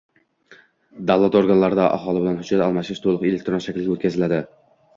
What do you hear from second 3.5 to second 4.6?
shaklga o‘tkaziladi.